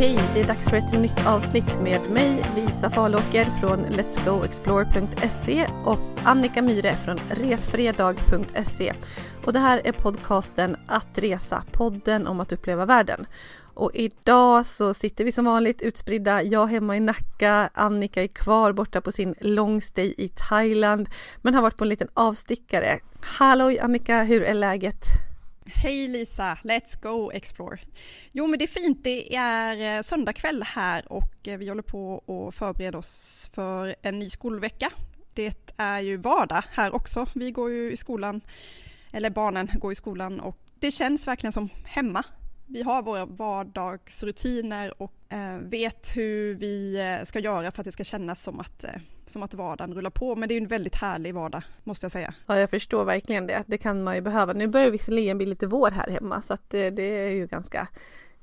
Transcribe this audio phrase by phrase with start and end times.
[0.00, 0.18] Hej!
[0.34, 6.62] Det är dags för ett nytt avsnitt med mig, Lisa Falåker från letsgoexplore.se och Annika
[6.62, 8.92] Myre från resfredag.se.
[9.44, 13.26] Och det här är podcasten Att resa, podden om att uppleva världen.
[13.74, 18.72] Och idag så sitter vi som vanligt utspridda, jag hemma i Nacka, Annika är kvar
[18.72, 21.08] borta på sin longstay i Thailand,
[21.42, 22.98] men har varit på en liten avstickare.
[23.20, 25.29] Halloj Annika, hur är läget?
[25.66, 27.78] Hej Lisa, let's go explore.
[28.32, 32.22] Jo men det är fint, det är eh, söndagkväll här och eh, vi håller på
[32.48, 34.90] att förbereda oss för en ny skolvecka.
[35.34, 37.26] Det är ju vardag här också.
[37.34, 38.40] Vi går ju i skolan,
[39.12, 42.24] eller barnen går i skolan och det känns verkligen som hemma
[42.66, 48.04] vi har våra vardagsrutiner och eh, vet hur vi ska göra för att det ska
[48.04, 48.84] kännas som att,
[49.30, 50.36] som att vardagen rullar på.
[50.36, 52.34] Men det är en väldigt härlig vardag, måste jag säga.
[52.46, 53.64] Ja, jag förstår verkligen det.
[53.66, 54.52] Det kan man ju behöva.
[54.52, 57.88] Nu börjar visserligen bli lite vår här hemma, så att det, det är ju ganska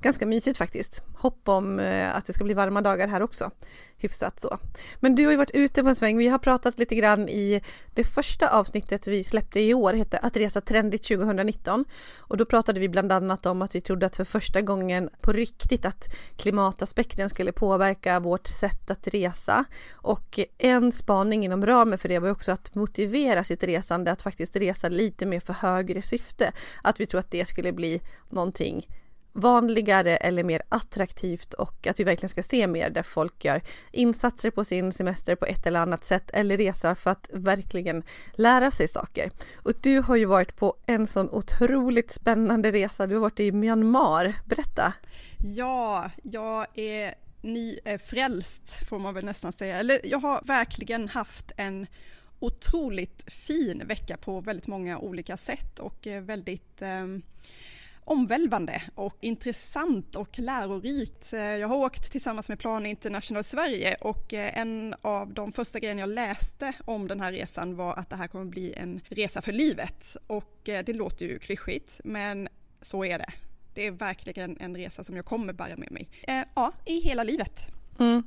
[0.02, 1.02] ganska mysigt faktiskt.
[1.18, 3.52] Hopp om eh, att det ska bli varma dagar här också.
[4.00, 4.58] Hyfsat så.
[5.00, 6.18] Men du har ju varit ute på en sväng.
[6.18, 7.62] Vi har pratat lite grann i
[7.96, 11.86] det första avsnittet vi släppte i år, hette Att resa trendigt 2019.
[12.18, 15.34] Och då pratade vi bland annat om att vi trodde att för första gången på
[15.34, 19.66] riktigt att klimataspekten skulle påverka vårt sätt att resa.
[19.94, 24.56] Och en spaning inom ramen för det var också att motivera sitt resande att faktiskt
[24.56, 26.52] resa lite mer för högre syfte.
[26.84, 28.86] Att vi tror att det skulle bli någonting
[29.38, 34.52] vanligare eller mer attraktivt och att vi verkligen ska se mer där folk gör insatser
[34.52, 38.88] på sin semester på ett eller annat sätt eller resar för att verkligen lära sig
[38.88, 39.32] saker.
[39.56, 43.08] Och du har ju varit på en sån otroligt spännande resa.
[43.08, 44.36] Du har varit i Myanmar.
[44.46, 44.94] Berätta!
[45.44, 49.78] Ja, jag är nyfrälst eh, får man väl nästan säga.
[49.80, 51.88] Eller jag har verkligen haft en
[52.40, 57.08] otroligt fin vecka på väldigt många olika sätt och eh, väldigt eh,
[58.08, 61.34] omvälvande och intressant och lärorikt.
[61.34, 65.80] Eh, jag har åkt tillsammans med Plan International Sverige och eh, en av de första
[65.80, 69.42] grejerna jag läste om den här resan var att det här kommer bli en resa
[69.42, 70.18] för livet.
[70.28, 72.48] Och eh, det låter ju klyschigt, men
[72.82, 73.34] så är det.
[73.74, 76.10] Det är verkligen en resa som jag kommer bära med mig.
[76.56, 77.77] Ja, i hela livet.
[78.00, 78.24] Mm.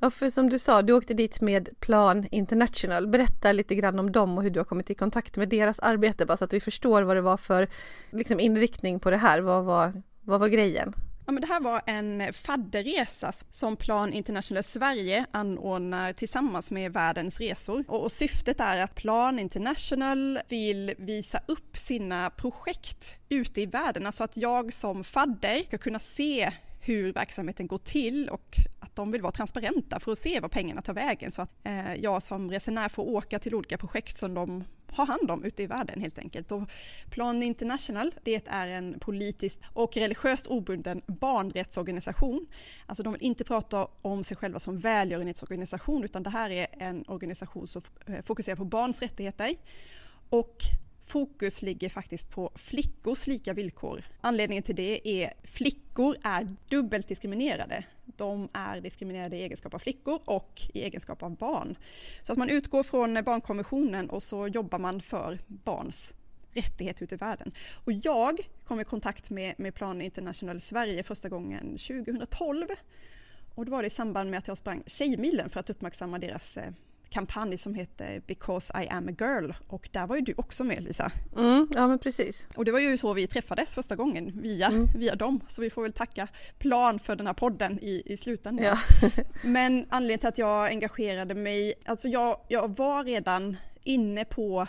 [0.00, 3.06] Ja, för som du sa, du åkte dit med Plan International.
[3.06, 6.26] Berätta lite grann om dem och hur du har kommit i kontakt med deras arbete,
[6.26, 7.68] bara så att vi förstår vad det var för
[8.10, 9.40] liksom, inriktning på det här.
[9.40, 10.94] Vad var, vad var grejen?
[11.26, 17.40] Ja, men det här var en fadderresa som Plan International Sverige anordnar tillsammans med Världens
[17.40, 17.84] resor.
[17.88, 24.06] Och, och syftet är att Plan International vill visa upp sina projekt ute i världen,
[24.06, 26.52] alltså att jag som fadder ska kunna se
[26.84, 30.82] hur verksamheten går till och att de vill vara transparenta för att se var pengarna
[30.82, 34.64] tar vägen så att eh, jag som resenär får åka till olika projekt som de
[34.92, 36.52] har hand om ute i världen helt enkelt.
[36.52, 36.62] Och
[37.10, 42.46] Plan International, det är en politiskt och religiöst obunden barnrättsorganisation.
[42.86, 47.04] Alltså de vill inte prata om sig själva som välgörenhetsorganisation utan det här är en
[47.08, 49.54] organisation som eh, fokuserar på barns rättigheter
[50.28, 50.56] och
[51.04, 54.02] Fokus ligger faktiskt på flickors lika villkor.
[54.20, 57.84] Anledningen till det är flickor är dubbelt diskriminerade.
[58.04, 61.76] De är diskriminerade i egenskap av flickor och i egenskap av barn.
[62.22, 66.14] Så att man utgår från barnkonventionen och så jobbar man för barns
[66.52, 67.52] rättigheter ute i världen.
[67.84, 72.66] Och jag kom i kontakt med, med Plan International Sverige första gången 2012.
[73.54, 76.56] Och då var det i samband med att jag sprang Tjejmilen för att uppmärksamma deras
[76.56, 76.72] eh,
[77.12, 80.82] kampanj som heter Because I am a girl och där var ju du också med
[80.82, 81.12] Lisa.
[81.36, 82.46] Mm, ja men precis.
[82.54, 84.86] Och det var ju så vi träffades första gången via, mm.
[84.94, 86.28] via dem så vi får väl tacka
[86.58, 88.64] Plan för den här podden i, i slutändan.
[88.64, 88.78] Ja.
[89.44, 94.66] men anledningen till att jag engagerade mig, alltså jag, jag var redan inne på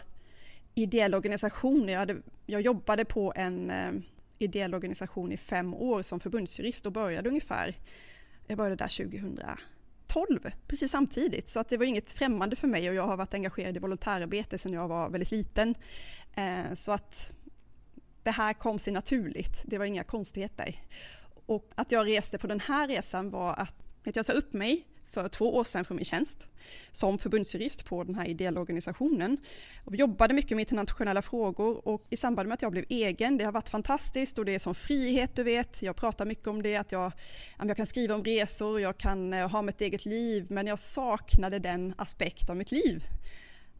[0.75, 1.93] ideella organisationer.
[1.93, 3.91] Jag, hade, jag jobbade på en eh,
[4.39, 7.75] ideell organisation i fem år som förbundsjurist och började ungefär,
[8.47, 9.39] jag började där 2000
[10.13, 11.49] 12, precis samtidigt.
[11.49, 14.57] Så att det var inget främmande för mig och jag har varit engagerad i volontärarbete
[14.57, 15.75] sedan jag var väldigt liten.
[16.35, 17.31] Eh, så att
[18.23, 20.75] det här kom sig naturligt, det var inga konstigheter.
[21.45, 25.29] Och att jag reste på den här resan var att jag sa upp mig för
[25.29, 26.47] två år sedan från min tjänst
[26.91, 29.37] som förbundsjurist på den här ideella organisationen.
[29.85, 33.37] Och vi jobbade mycket med internationella frågor och i samband med att jag blev egen,
[33.37, 35.81] det har varit fantastiskt och det är som frihet du vet.
[35.81, 37.11] Jag pratar mycket om det, att jag,
[37.63, 41.59] jag kan skriva om resor, jag kan eh, ha mitt eget liv, men jag saknade
[41.59, 43.03] den aspekt av mitt liv.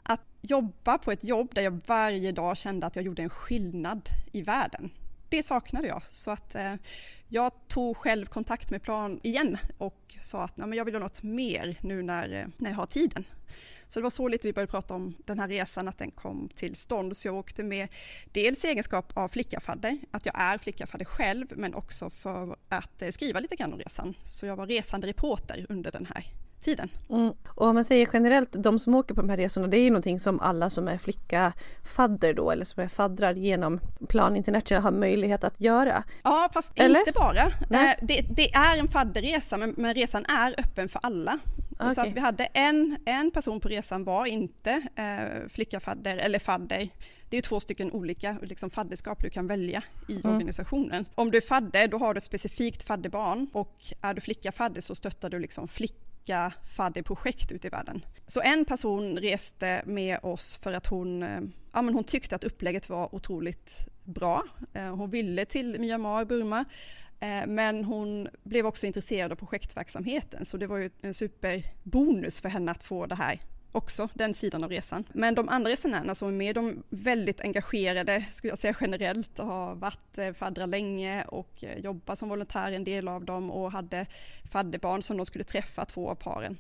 [0.04, 4.10] Att jobba på ett jobb där jag varje dag kände att jag gjorde en skillnad
[4.32, 4.92] i världen
[5.38, 6.04] det saknade jag.
[6.12, 6.74] Så att eh,
[7.28, 11.00] jag tog själv kontakt med Plan igen och sa att Nej, men jag vill ha
[11.00, 13.26] något mer nu när, eh, när jag har tiden.
[13.88, 16.50] Så det var så lite vi började prata om den här resan, att den kom
[16.56, 17.18] till stånd.
[17.18, 17.88] Så jag åkte med
[18.32, 23.10] dels i egenskap av flickafadder, att jag är flickafadder själv, men också för att eh,
[23.10, 24.14] skriva lite grann om resan.
[24.26, 26.26] Så jag var resande reporter under den här
[26.64, 26.90] tiden.
[27.10, 27.34] Mm.
[27.48, 29.90] Och om man säger generellt, de som åker på de här resorna, det är ju
[29.90, 33.80] någonting som alla som är flicka fadder då, eller som är faddrar genom
[34.10, 36.04] Plan International har möjlighet att göra.
[36.24, 37.00] Ja, fast eller?
[37.00, 37.52] inte bara.
[37.70, 38.00] Nej.
[38.02, 41.40] Det, det, är en fadderresa, men, men resan är öppen för alla.
[41.72, 41.92] Okay.
[41.92, 46.90] Så att vi hade en, en person på resan var inte eh, flickafadder eller fadder.
[47.30, 50.34] Det är två stycken olika liksom, fadderskap du kan välja i mm.
[50.34, 51.06] organisationen.
[51.16, 54.96] Om du är fadder, då har du ett specifikt fadderbarn och är du flickafadder så
[54.96, 55.68] stöttar du liksom
[56.24, 58.06] olika fadderprojekt ute i världen.
[58.28, 61.42] Så en person reste med oss för att hon, eh,
[61.74, 64.44] ja, men hon tyckte att upplägget var otroligt bra.
[64.74, 66.66] Eh, hon ville till Myanmar, Burma
[67.20, 72.50] eh, men hon blev också intresserad av projektverksamheten så det var ju en superbonus för
[72.50, 73.40] henne att få det här
[73.74, 75.04] också, den sidan av resan.
[75.14, 79.40] Men de andra resenärerna som är med, de är väldigt engagerade, skulle jag säga generellt,
[79.40, 83.52] och har varit eh, faddrar länge och eh, jobbat som volontär en del av dem
[83.52, 84.06] och hade
[84.52, 86.58] fadderbarn som de skulle träffa, två av paren.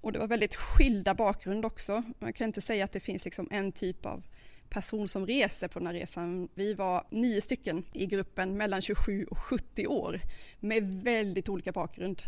[0.00, 2.02] Och det var väldigt skilda bakgrund också.
[2.18, 4.22] Man kan inte säga att det finns liksom en typ av
[4.68, 6.48] person som reser på den här resan.
[6.54, 10.20] Vi var nio stycken i gruppen mellan 27 och 70 år
[10.60, 12.22] med väldigt olika bakgrund.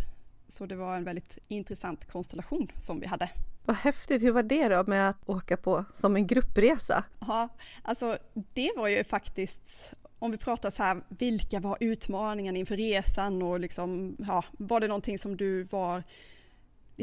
[0.49, 3.31] Så det var en väldigt intressant konstellation som vi hade.
[3.65, 7.05] Vad häftigt, hur var det då med att åka på som en gruppresa?
[7.21, 7.49] Ja,
[7.83, 8.19] alltså
[8.55, 13.61] det var ju faktiskt om vi pratar så här, vilka var utmaningarna inför resan och
[13.61, 16.03] liksom, ja, var det någonting som du var,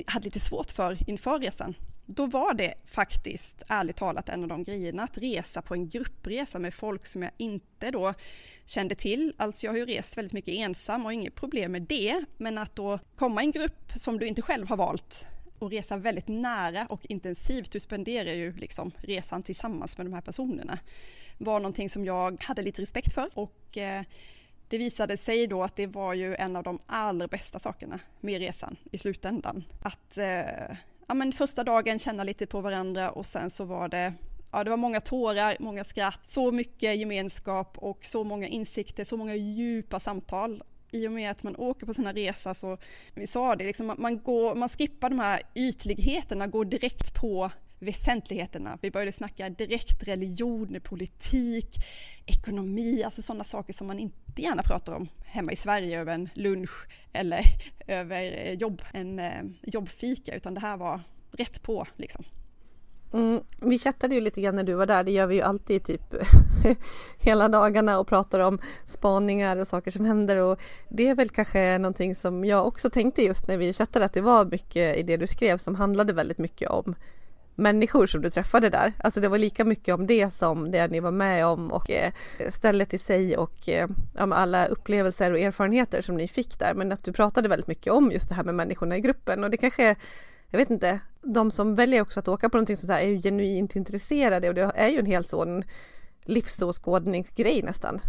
[0.08, 1.76] hade lite svårt för inför resan?
[2.10, 6.60] då var det faktiskt ärligt talat en av de grejerna att resa på en gruppresa
[6.60, 8.14] med folk som jag inte då
[8.66, 9.34] kände till.
[9.38, 12.76] Alltså jag har ju rest väldigt mycket ensam och inget problem med det, men att
[12.76, 15.28] då komma i en grupp som du inte själv har valt
[15.60, 20.22] och resa väldigt nära och intensivt, du spenderar ju liksom resan tillsammans med de här
[20.22, 20.80] personerna,
[21.38, 24.04] var någonting som jag hade lite respekt för och eh,
[24.70, 28.40] det visade sig då att det var ju en av de allra bästa sakerna med
[28.40, 29.64] resan i slutändan.
[29.82, 30.76] Att eh,
[31.08, 34.14] ja, men första dagen känna lite på varandra och sen så var det
[34.52, 39.18] Ja, det var många tårar, många skratt, så mycket gemenskap och så många insikter, så
[39.18, 40.64] många djupa samtal.
[40.92, 42.78] I och med att man åker på sina resa så,
[43.14, 48.78] vi sa det, liksom, man, går, man skippar de här ytligheterna, går direkt på väsentligheterna.
[48.82, 51.76] Vi började snacka direkt religion, politik,
[52.26, 56.30] ekonomi, alltså sådana saker som man inte gärna pratar om hemma i Sverige över en
[56.34, 57.42] lunch eller
[57.88, 61.02] över jobb, en eh, jobbfika, utan det här var
[61.32, 62.26] rätt på liksom.
[63.14, 65.84] Mm, vi chattade ju lite grann när du var där, det gör vi ju alltid
[65.84, 66.02] typ
[67.18, 70.60] hela dagarna och pratar om spaningar och saker som händer och
[70.90, 74.22] det är väl kanske någonting som jag också tänkte just när vi chattade att det
[74.22, 76.96] var mycket i det du skrev som handlade väldigt mycket om
[77.58, 78.94] människor som du träffade där.
[78.98, 82.12] Alltså det var lika mycket om det som det ni var med om och eh,
[82.50, 86.74] stället i sig och eh, alla upplevelser och erfarenheter som ni fick där.
[86.74, 89.50] Men att du pratade väldigt mycket om just det här med människorna i gruppen och
[89.50, 89.96] det kanske
[90.52, 93.22] jag vet inte, de som väljer också att åka på någonting sånt här är ju
[93.22, 95.64] genuint intresserade och det är ju en hel sån
[96.24, 98.02] livsåskådningsgrej nästan.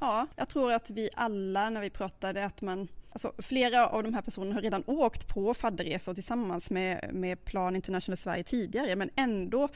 [0.00, 4.14] Ja, jag tror att vi alla när vi pratade att man Alltså, flera av de
[4.14, 9.10] här personerna har redan åkt på fadderresor tillsammans med, med Plan International Sverige tidigare men
[9.16, 9.68] ändå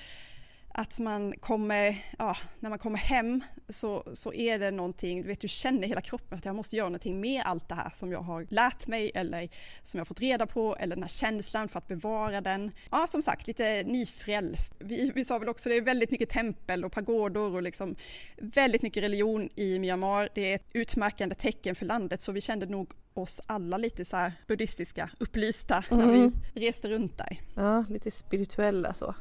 [0.79, 5.41] att man kommer, ja, när man kommer hem så, så är det någonting, du vet
[5.41, 8.21] du känner hela kroppen att jag måste göra någonting med allt det här som jag
[8.21, 9.49] har lärt mig eller
[9.83, 12.73] som jag har fått reda på eller den här känslan för att bevara den.
[12.91, 14.75] Ja som sagt lite nyfrälst.
[14.79, 17.97] Vi, vi sa väl också det är väldigt mycket tempel och pagodor och liksom
[18.37, 20.29] väldigt mycket religion i Myanmar.
[20.35, 24.17] Det är ett utmärkande tecken för landet så vi kände nog oss alla lite så
[24.17, 26.07] här buddhistiska, upplysta mm.
[26.07, 26.33] när vi mm.
[26.55, 27.41] reste runt där.
[27.55, 29.15] Ja, lite spirituella så.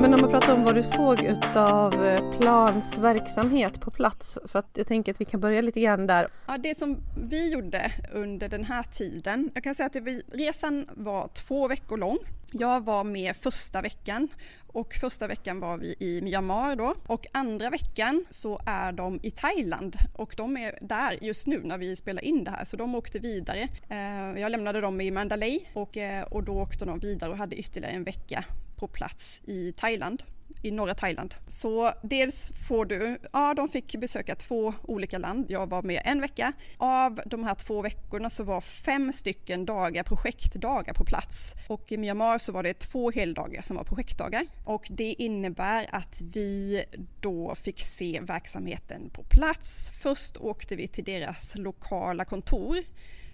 [0.00, 4.58] Men om man pratar om vad du såg utav eh, Plans verksamhet på plats, för
[4.58, 6.26] att jag tänker att vi kan börja lite grann där.
[6.46, 6.96] Ja, det som
[7.28, 11.96] vi gjorde under den här tiden, jag kan säga att det, resan var två veckor
[11.96, 12.18] lång.
[12.52, 14.28] Jag var med första veckan
[14.66, 16.94] och första veckan var vi i Myanmar då.
[17.06, 21.78] Och andra veckan så är de i Thailand och de är där just nu när
[21.78, 22.64] vi spelar in det här.
[22.64, 23.68] Så de åkte vidare.
[23.88, 27.56] Eh, jag lämnade dem i Mandalay och, eh, och då åkte de vidare och hade
[27.56, 28.44] ytterligare en vecka
[28.76, 30.22] på plats i Thailand
[30.62, 31.34] i norra Thailand.
[31.46, 36.20] Så dels får du, ja de fick besöka två olika land, jag var med en
[36.20, 36.52] vecka.
[36.76, 41.96] Av de här två veckorna så var fem stycken dagar projektdagar på plats och i
[41.96, 46.84] Myanmar så var det två heldagar som var projektdagar och det innebär att vi
[47.20, 49.90] då fick se verksamheten på plats.
[50.02, 52.84] Först åkte vi till deras lokala kontor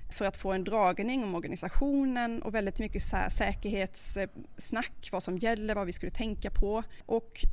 [0.08, 5.38] för att få en dragning om organisationen och väldigt mycket så här säkerhetssnack, vad som
[5.38, 6.82] gäller, vad vi skulle tänka på.
[7.06, 7.44] Och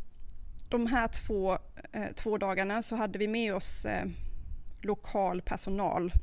[0.70, 1.58] de här två,
[1.92, 4.06] eh, två dagarna så hade vi med oss eh,
[4.82, 6.14] lokal personal,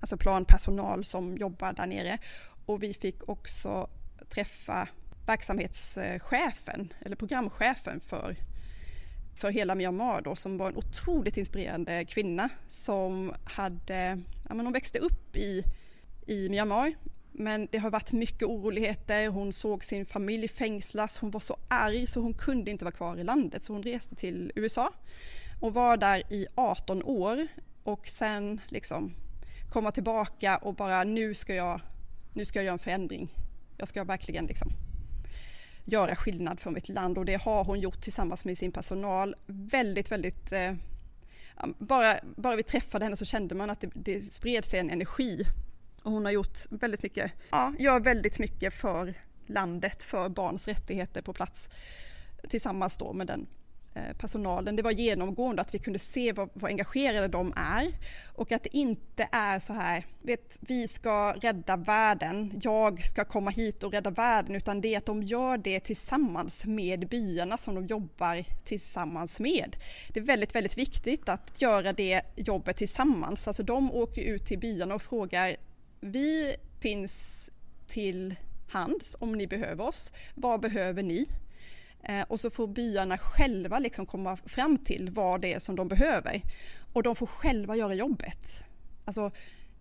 [0.00, 2.18] alltså planpersonal som jobbar där nere
[2.66, 3.88] och vi fick också
[4.28, 4.88] träffa
[5.26, 8.36] verksamhetschefen eller programchefen för,
[9.34, 14.72] för hela Myanmar då, som var en otroligt inspirerande kvinna som hade, ja men hon
[14.72, 15.64] växte upp i
[16.26, 16.94] i Myanmar.
[17.32, 22.06] Men det har varit mycket oroligheter, hon såg sin familj fängslas, hon var så arg
[22.06, 24.92] så hon kunde inte vara kvar i landet så hon reste till USA
[25.60, 27.46] och var där i 18 år
[27.82, 29.14] och sen liksom
[29.72, 31.80] komma tillbaka och bara nu ska jag,
[32.32, 33.28] nu ska jag göra en förändring.
[33.76, 34.72] Jag ska verkligen liksom
[35.84, 37.18] göra skillnad för mitt land.
[37.18, 39.34] Och det har hon gjort tillsammans med sin personal.
[39.46, 40.74] Väldigt, väldigt eh,
[41.78, 45.46] bara, bara vi träffade henne så kände man att det, det spred sig en energi.
[46.02, 49.14] Och hon har gjort väldigt mycket, ja, gör väldigt mycket för
[49.46, 51.68] landet, för barns rättigheter på plats
[52.48, 53.46] tillsammans då med den
[53.96, 54.76] Eh, personalen.
[54.76, 57.92] Det var genomgående att vi kunde se vad, vad, engagerade de är
[58.34, 63.50] och att det inte är så här, vet, vi ska rädda världen, jag ska komma
[63.50, 67.74] hit och rädda världen, utan det är att de gör det tillsammans med byarna som
[67.74, 69.76] de jobbar tillsammans med.
[70.08, 73.48] Det är väldigt, väldigt viktigt att göra det jobbet tillsammans.
[73.48, 75.56] Alltså de åker ut till byarna och frågar
[76.00, 77.50] vi finns
[77.86, 78.34] till
[78.68, 80.12] hands om ni behöver oss.
[80.34, 81.26] Vad behöver ni?
[82.08, 85.88] Eh, och så får byarna själva liksom komma fram till vad det är som de
[85.88, 86.42] behöver.
[86.92, 88.64] Och de får själva göra jobbet.
[89.04, 89.30] Alltså,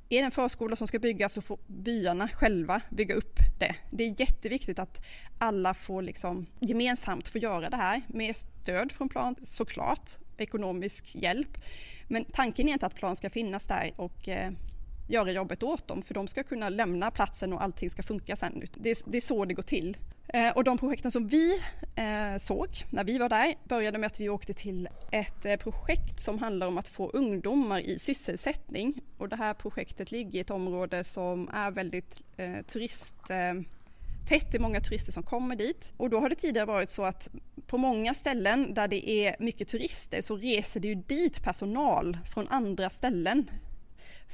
[0.10, 3.76] är det en förskola som ska byggas så får byarna själva bygga upp det.
[3.92, 5.06] Det är jätteviktigt att
[5.38, 11.58] alla får liksom gemensamt få göra det här med stöd från plan såklart, ekonomisk hjälp.
[12.08, 14.52] Men tanken är inte att plan ska finnas där och eh,
[15.10, 18.64] göra jobbet åt dem för de ska kunna lämna platsen och allting ska funka sen.
[18.74, 19.98] Det är, det är så det går till.
[20.28, 21.62] Eh, och de projekten som vi
[21.96, 26.22] eh, såg när vi var där började med att vi åkte till ett eh, projekt
[26.22, 29.02] som handlar om att få ungdomar i sysselsättning.
[29.18, 33.14] Och det här projektet ligger i ett område som är väldigt eh, turist
[34.28, 35.92] tätt, det är många turister som kommer dit.
[35.98, 37.30] Och då har det tidigare varit så att
[37.68, 42.48] på många ställen där det är mycket turister så reser det ju dit personal från
[42.48, 43.48] andra ställen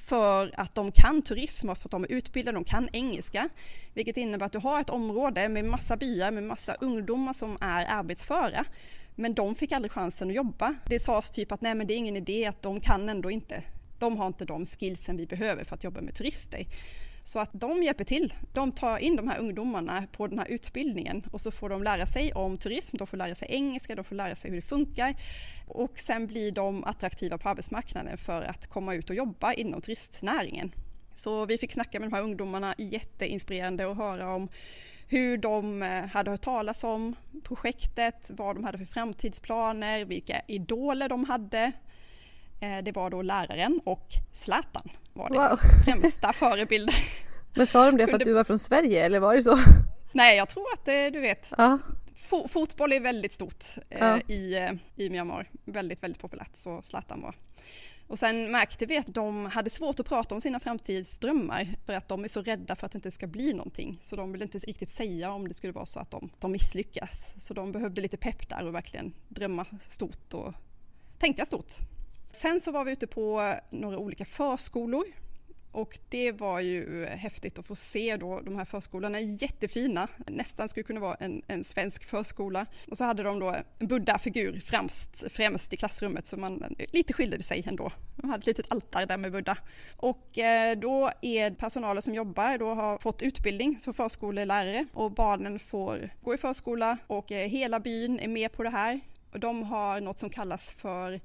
[0.06, 3.50] för att de kan turism och för att de är utbildade, de kan engelska.
[3.94, 7.86] Vilket innebär att du har ett område med massa byar med massa ungdomar som är
[7.86, 8.66] arbetsföra.
[9.16, 10.76] Men de fick aldrig chansen att jobba.
[10.86, 13.64] Det sades typ att nej men det är ingen idé att de kan ändå inte.
[14.00, 16.66] De har inte de skillsen vi behöver för att jobba med turister.
[17.24, 18.34] Så att de hjälper till.
[18.54, 22.06] De tar in de här ungdomarna på den här utbildningen och så får de lära
[22.06, 25.16] sig om turism, de får lära sig engelska, de får lära sig hur det funkar
[25.68, 30.72] och sen blir de attraktiva på arbetsmarknaden för att komma ut och jobba inom turistnäringen.
[31.16, 34.50] Så vi fick snacka med de här ungdomarna, jätteinspirerande och höra om
[35.08, 41.10] hur de eh, hade hört talas om projektet, vad de hade för framtidsplaner, vilka idoler
[41.10, 41.72] de hade.
[42.62, 45.70] Eh, det var då läraren och Zlatan var deras wow.
[45.86, 46.96] främsta förebilder.
[47.56, 49.58] Men sa de det för att du var från Sverige eller var det så?
[50.12, 51.80] Nej, jag tror att det, du vet, ja.
[52.48, 54.20] fotboll är väldigt stort eh, ja.
[54.28, 55.50] i, eh, i Myanmar.
[55.66, 57.36] Väldigt, väldigt populärt, så Zlatan var.
[58.08, 62.08] Och sen märkte vi att de hade svårt att prata om sina framtidsdrömmar för att
[62.08, 64.00] de är så rädda för att det inte ska bli någonting.
[64.02, 67.34] Så de vill inte riktigt säga om det skulle vara så att de, de misslyckas.
[67.38, 70.54] Så de behövde lite pepp där och verkligen drömma stort och
[71.20, 71.74] tänka stort.
[72.32, 75.06] Sen så var vi ute på några olika förskolor
[75.72, 80.84] och det var ju häftigt att få se då de här förskolorna, jättefina, nästan skulle
[80.84, 82.66] kunna vara en, en svensk förskola.
[82.92, 87.44] Och så hade de då en Buddha-figur främst, främst i klassrummet så man lite skilde
[87.44, 87.92] sig ändå.
[88.16, 89.58] De hade ett litet altare där med Buddha.
[89.98, 95.60] Och eh, då är personalen som jobbar då har fått utbildning som förskolelärare och barnen
[95.60, 99.00] får gå i förskola och eh, hela byn är med på det här.
[99.32, 101.20] Och de har något som kallas för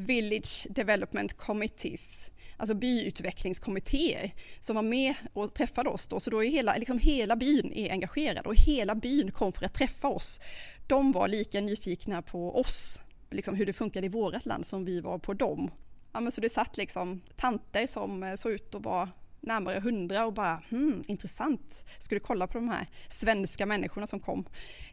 [0.00, 6.20] Village Development Committees, alltså byutvecklingskommittéer som var med och träffade oss då.
[6.20, 9.74] Så då är hela, liksom hela byn är engagerad och hela byn kom för att
[9.74, 10.40] träffa oss.
[10.86, 15.00] De var lika nyfikna på oss, liksom hur det funkade i vårt land som vi
[15.00, 15.70] var på dem.
[16.12, 19.08] Ja, men så det satt liksom tanter som eh, såg ut att vara
[19.40, 21.84] närmare hundra och bara hmm, intressant.
[21.98, 24.44] Skulle kolla på de här svenska människorna som kom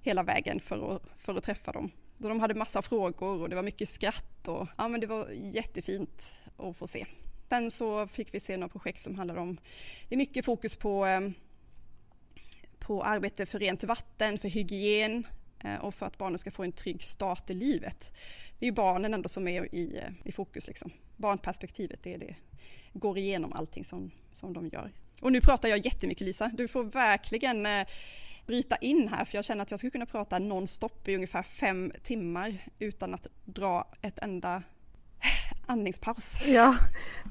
[0.01, 1.91] hela vägen för att, för att träffa dem.
[2.17, 6.31] De hade massa frågor och det var mycket skratt och ja, men det var jättefint
[6.57, 7.05] att få se.
[7.49, 9.59] Sen så fick vi se några projekt som handlar om,
[10.07, 11.29] det är mycket fokus på, eh,
[12.79, 15.27] på arbete för rent vatten, för hygien
[15.63, 18.11] eh, och för att barnen ska få en trygg start i livet.
[18.59, 20.91] Det är ju barnen ändå som är i, eh, i fokus liksom.
[21.17, 22.35] Barnperspektivet det är det,
[22.93, 24.91] går igenom allting som, som de gör.
[25.21, 27.67] Och nu pratar jag jättemycket Lisa, du får verkligen
[28.47, 31.91] bryta in här för jag känner att jag skulle kunna prata nonstop i ungefär fem
[32.03, 34.63] timmar utan att dra ett enda
[35.67, 36.39] andningspaus.
[36.45, 36.75] Ja,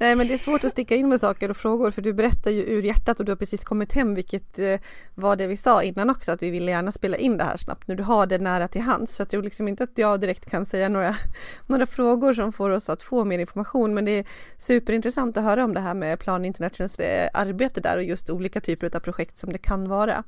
[0.00, 2.50] nej men det är svårt att sticka in med saker och frågor för du berättar
[2.50, 4.80] ju ur hjärtat och du har precis kommit hem vilket eh,
[5.14, 7.88] var det vi sa innan också att vi ville gärna spela in det här snabbt
[7.88, 9.16] när du har det nära till hands.
[9.16, 11.16] Så jag tror liksom inte att jag direkt kan säga några,
[11.66, 14.24] några frågor som får oss att få mer information men det är
[14.58, 18.60] superintressant att höra om det här med Plan Internationals eh, arbete där och just olika
[18.60, 20.24] typer av projekt som det kan vara.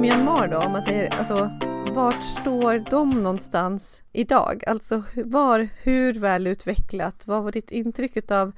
[0.00, 1.50] Myanmar då, om man säger alltså
[1.94, 4.64] vart står de någonstans idag?
[4.66, 7.26] Alltså var, hur väl utvecklat?
[7.26, 8.52] Vad var ditt intryck av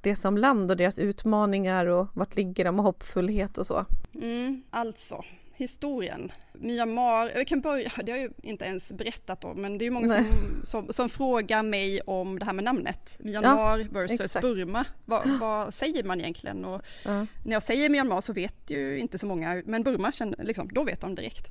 [0.00, 3.84] det som land och deras utmaningar och vart ligger de och hoppfullhet och så?
[4.22, 5.24] Mm, alltså,
[5.56, 6.32] historien.
[6.52, 9.90] Myanmar, jag kan börja, det har jag ju inte ens berättat om, men det är
[9.90, 10.26] många som,
[10.62, 13.16] som, som, frågar mig om det här med namnet.
[13.18, 14.42] Myanmar ja, versus exakt.
[14.42, 14.84] Burma.
[15.04, 16.64] Va, vad säger man egentligen?
[16.64, 17.26] Och ja.
[17.44, 21.00] När jag säger Myanmar så vet ju inte så många, men Burma, liksom, då vet
[21.00, 21.46] de direkt.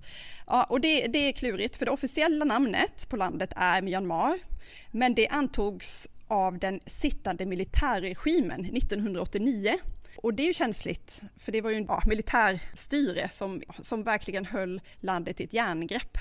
[0.48, 4.40] Ja, och det, det är klurigt, för det officiella namnet på landet är Myanmar,
[4.92, 9.80] men det antogs av den sittande militärregimen 1989
[10.16, 14.46] och det är ju känsligt, för det var ju en ja, militärstyre som, som verkligen
[14.46, 16.18] höll landet i ett järngrepp.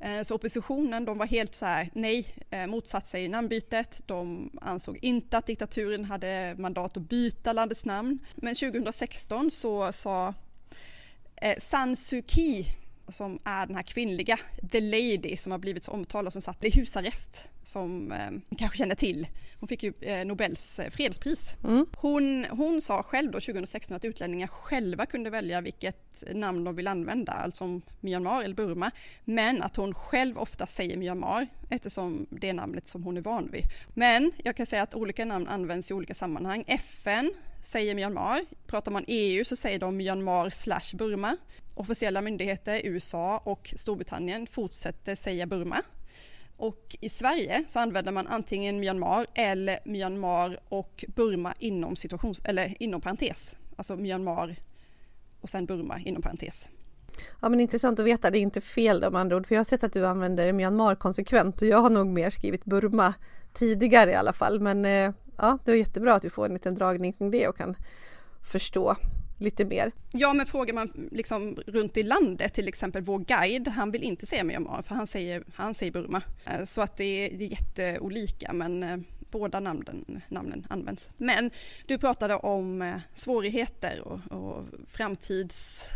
[0.00, 4.00] Eh, så oppositionen de var helt så här, nej, eh, motsatt sig namnbytet.
[4.06, 8.18] De ansåg inte att diktaturen hade mandat att byta landets namn.
[8.34, 10.34] Men 2016 så sa
[11.36, 12.66] eh, San Suu Kyi
[13.08, 14.38] som är den här kvinnliga
[14.72, 18.78] The Lady som har blivit så omtalad som satt i husarrest som eh, ni kanske
[18.78, 19.26] känner till.
[19.60, 21.54] Hon fick ju eh, Nobels eh, fredspris.
[21.64, 21.86] Mm.
[21.96, 26.88] Hon, hon sa själv då 2016 att utlänningar själva kunde välja vilket namn de vill
[26.88, 28.90] använda, alltså Myanmar eller Burma,
[29.24, 33.50] men att hon själv ofta säger Myanmar eftersom det är namnet som hon är van
[33.52, 33.64] vid.
[33.94, 36.64] Men jag kan säga att olika namn används i olika sammanhang.
[36.66, 37.34] FN
[37.64, 38.44] säger Myanmar.
[38.66, 41.36] Pratar man EU så säger de Myanmar slash Burma.
[41.74, 45.82] Officiella myndigheter, USA och Storbritannien fortsätter säga Burma.
[46.56, 52.82] Och i Sverige så använder man antingen Myanmar eller Myanmar och Burma inom, situations, eller
[52.82, 53.54] inom parentes.
[53.76, 54.56] Alltså Myanmar
[55.40, 56.68] och sen Burma inom parentes.
[57.40, 59.60] Ja men intressant att veta, det är inte fel om med andra ord, för jag
[59.60, 63.14] har sett att du använder Myanmar konsekvent och jag har nog mer skrivit Burma
[63.52, 64.60] tidigare i alla fall.
[64.60, 67.56] Men eh, ja, det är jättebra att vi får en liten dragning kring det och
[67.56, 67.76] kan
[68.42, 68.96] förstå
[69.38, 69.92] lite mer.
[70.12, 74.26] Ja, men frågar man liksom runt i landet, till exempel vår guide, han vill inte
[74.26, 76.22] säga Myanmar för han säger, han säger Burma.
[76.44, 78.96] Eh, så att det är, det är jätteolika men eh,
[79.30, 81.10] båda namnen, namnen används.
[81.16, 81.50] Men
[81.86, 85.88] du pratade om eh, svårigheter och, och framtids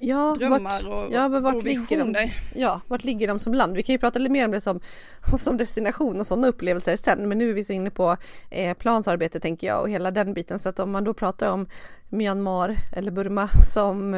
[0.00, 1.64] ja, drömmar vart, och, ja, men vart och.
[1.64, 3.76] Ligger de, ja, vart ligger de som land?
[3.76, 4.80] Vi kan ju prata lite mer om det som,
[5.38, 8.16] som destination och sådana upplevelser sen, men nu är vi så inne på
[8.50, 10.58] eh, plansarbete tänker jag och hela den biten.
[10.58, 11.68] Så att om man då pratar om
[12.08, 14.14] Myanmar eller Burma som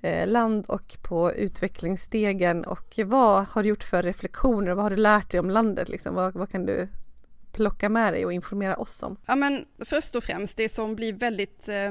[0.00, 4.72] eh, land och på utvecklingsstegen och vad har du gjort för reflektioner?
[4.72, 5.88] Vad har du lärt dig om landet?
[5.88, 6.14] Liksom?
[6.14, 6.88] Vad, vad kan du
[7.52, 9.16] plocka med dig och informera oss om?
[9.26, 11.90] Ja men först och främst det som blir väldigt eh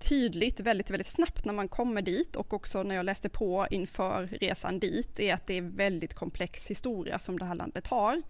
[0.00, 4.26] tydligt väldigt, väldigt snabbt när man kommer dit och också när jag läste på inför
[4.26, 8.22] resan dit är att det är väldigt komplex historia som det här landet har.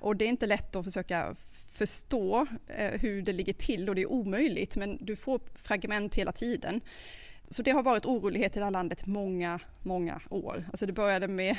[0.00, 1.34] Och det är inte lätt att försöka
[1.68, 6.32] förstå eh, hur det ligger till och det är omöjligt men du får fragment hela
[6.32, 6.80] tiden.
[7.48, 10.64] Så det har varit orolighet i det här landet många, många år.
[10.70, 11.56] Alltså det började med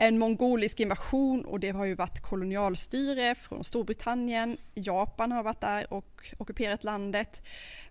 [0.00, 4.56] en mongolisk invasion och det har ju varit kolonialstyre från Storbritannien.
[4.74, 7.42] Japan har varit där och ockuperat landet.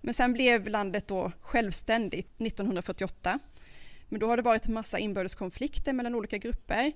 [0.02, 3.40] Men sen blev landet då självständigt 1948.
[4.10, 6.92] Men då har det varit en massa inbördeskonflikter mellan olika grupper.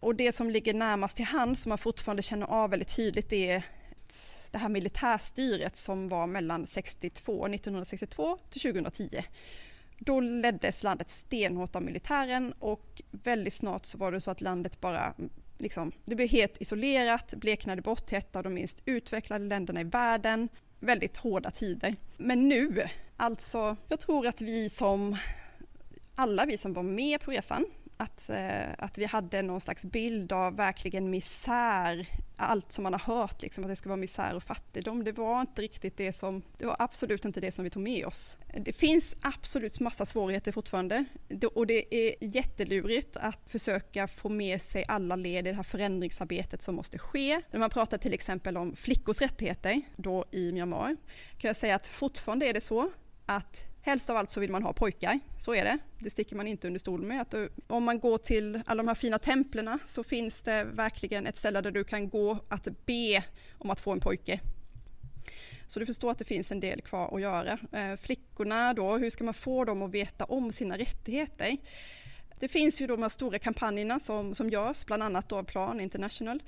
[0.00, 3.62] Och det som ligger närmast till hands som man fortfarande känner av väldigt tydligt är
[4.50, 9.22] det här militärstyret som var mellan 62, 1962 till 2010
[9.98, 14.80] då leddes landet stenhårt av militären och väldigt snart så var det så att landet
[14.80, 19.44] bara mm, liksom, det blev helt isolerat, bleknade bort till ett av de minst utvecklade
[19.44, 20.48] länderna i världen.
[20.80, 21.94] Väldigt hårda tider.
[22.16, 22.82] Men nu,
[23.16, 25.16] alltså, jag tror att vi som
[26.14, 27.64] alla vi som var med på resan
[27.96, 32.06] att, eh, att vi hade någon slags bild av verkligen misär,
[32.36, 35.04] allt som man har hört, liksom, att det skulle vara misär och fattigdom.
[35.04, 38.06] Det var inte riktigt det som, det var absolut inte det som vi tog med
[38.06, 38.36] oss.
[38.56, 41.04] Det finns absolut massa svårigheter fortfarande
[41.54, 46.62] och det är jättelurigt att försöka få med sig alla led i det här förändringsarbetet
[46.62, 47.40] som måste ske.
[47.50, 50.96] När man pratar till exempel om flickors rättigheter då i Myanmar
[51.38, 52.90] kan jag säga att fortfarande är det så
[53.26, 55.78] att Helst av allt så vill man ha pojkar, så är det.
[55.98, 57.20] Det sticker man inte under stol med.
[57.20, 57.34] Att
[57.66, 61.60] om man går till alla de här fina templerna så finns det verkligen ett ställe
[61.60, 63.24] där du kan gå att be
[63.58, 64.40] om att få en pojke.
[65.66, 67.58] Så du förstår att det finns en del kvar att göra.
[67.72, 71.56] Eh, flickorna då, hur ska man få dem att veta om sina rättigheter?
[72.38, 75.80] Det finns ju de här stora kampanjerna som, som görs, bland annat då av Plan
[75.80, 76.42] International.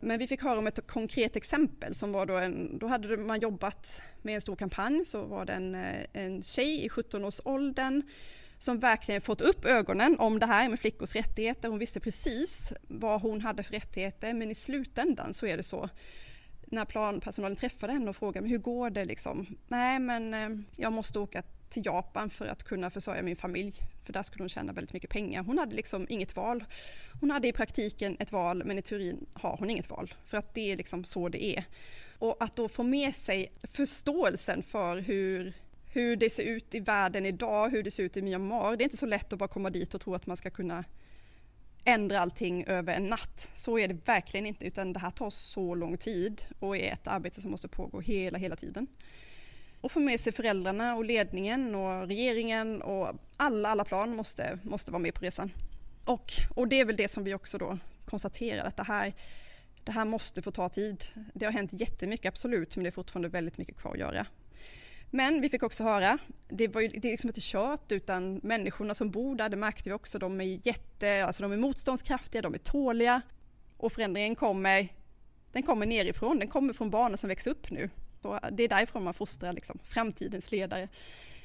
[0.00, 3.40] Men vi fick höra om ett konkret exempel som var då en, då hade man
[3.40, 8.02] jobbat med en stor kampanj, så var det en, eh, en tjej i 17-årsåldern
[8.58, 11.68] som verkligen fått upp ögonen om det här med flickors rättigheter.
[11.68, 15.88] Hon visste precis vad hon hade för rättigheter, men i slutändan så är det så
[16.70, 19.46] när planpersonalen träffade henne och frågade hur går det liksom?
[19.68, 23.74] Nej, men eh, jag måste åka till Japan för att kunna försörja min familj.
[24.04, 25.42] För där skulle hon tjäna väldigt mycket pengar.
[25.42, 26.64] Hon hade liksom inget val.
[27.20, 30.14] Hon hade i praktiken ett val men i teorin har hon inget val.
[30.24, 31.64] För att det är liksom så det är.
[32.18, 35.52] Och att då få med sig förståelsen för hur,
[35.92, 38.76] hur det ser ut i världen idag, hur det ser ut i Myanmar.
[38.76, 40.84] Det är inte så lätt att bara komma dit och tro att man ska kunna
[41.84, 43.50] ändra allting över en natt.
[43.54, 47.06] Så är det verkligen inte utan det här tar så lång tid och är ett
[47.06, 48.86] arbete som måste pågå hela, hela tiden
[49.80, 54.92] och få med sig föräldrarna och ledningen och regeringen och alla, alla plan måste, måste
[54.92, 55.52] vara med på resan.
[56.04, 59.14] Och, och det är väl det som vi också då konstaterar att det här,
[59.84, 61.04] det här måste få ta tid.
[61.34, 64.26] Det har hänt jättemycket absolut men det är fortfarande väldigt mycket kvar att göra.
[65.10, 68.94] Men vi fick också höra, det, var ju, det är liksom inte kört utan människorna
[68.94, 72.54] som bor där, det märkte vi också, de är jätte, alltså de är motståndskraftiga, de
[72.54, 73.20] är tåliga
[73.76, 74.88] och förändringen kommer,
[75.52, 77.90] den kommer nerifrån, den kommer från barnen som växer upp nu.
[78.22, 80.88] Och det är därifrån man fostrar liksom, framtidens ledare.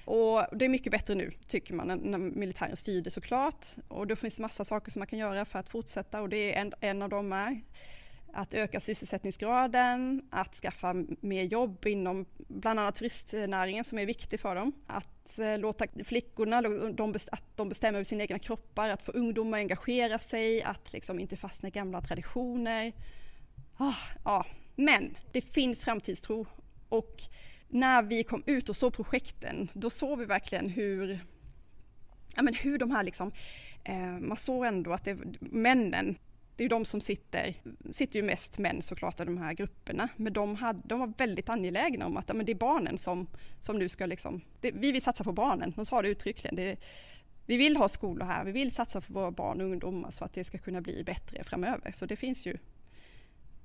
[0.05, 3.65] Och det är mycket bättre nu, tycker man, när militären styrde såklart.
[3.87, 6.55] Och då finns det massa saker som man kan göra för att fortsätta och det
[6.55, 7.61] är en, en av dem är
[8.33, 14.55] att öka sysselsättningsgraden, att skaffa mer jobb inom bland annat turistnäringen som är viktig för
[14.55, 14.73] dem.
[14.87, 19.57] Att eh, låta flickorna, de, att de bestämmer över sina egna kroppar, att få ungdomar
[19.57, 22.93] att engagera sig, att liksom inte fastna i gamla traditioner.
[23.77, 23.93] Ah,
[24.25, 26.45] ja, men det finns framtidstro
[26.93, 27.21] och
[27.67, 31.19] när vi kom ut och såg projekten, då såg vi verkligen hur,
[32.35, 33.31] ja men hur de här liksom,
[33.83, 36.17] eh, man såg ändå att det, männen,
[36.55, 37.55] det är ju de som sitter,
[37.91, 41.49] sitter ju mest män såklart i de här grupperna, men de, hade, de var väldigt
[41.49, 43.27] angelägna om att ja, men det är barnen som,
[43.59, 46.55] som nu ska liksom, det, vi vill satsa på barnen, de sa det uttryckligen.
[46.55, 46.77] Det,
[47.45, 50.33] vi vill ha skolor här, vi vill satsa på våra barn och ungdomar så att
[50.33, 51.91] det ska kunna bli bättre framöver.
[51.91, 52.57] Så det finns ju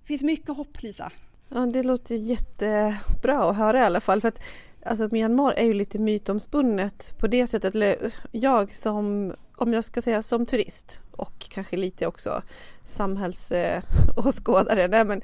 [0.01, 1.13] det finns mycket hopp Lisa.
[1.49, 4.21] Ja, det låter jättebra att höra i alla fall.
[4.21, 4.41] För att
[4.87, 7.75] alltså, Myanmar är ju lite mytomspunnet på det sättet.
[7.75, 12.43] Eller jag som, om jag ska säga som turist och kanske lite också
[12.85, 14.83] samhällsåskådare.
[14.83, 15.23] Eh, nej, men,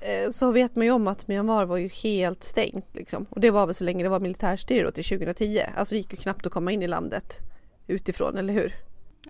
[0.00, 2.86] eh, så vet man ju om att Myanmar var ju helt stängt.
[2.96, 3.26] Liksom.
[3.30, 5.62] Och det var väl så länge det var militärstyre till 2010.
[5.76, 7.38] Alltså det gick ju knappt att komma in i landet
[7.86, 8.74] utifrån, eller hur?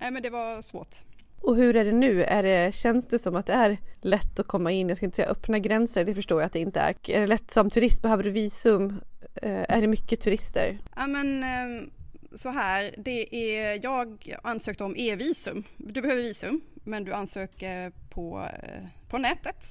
[0.01, 1.08] Nej men det var svårt.
[1.41, 2.25] Och hur är det nu?
[2.25, 4.89] Är det, känns det som att det är lätt att komma in?
[4.89, 6.95] Jag ska inte säga öppna gränser, det förstår jag att det inte är.
[7.09, 8.03] Är det lätt som turist?
[8.03, 9.01] Behöver du visum?
[9.43, 10.79] Eh, är det mycket turister?
[10.97, 11.91] Ja men ehm,
[12.35, 15.65] så här, det är, jag ansökte om e-visum.
[15.77, 19.65] Du behöver visum, men du ansöker på, eh, på nätet.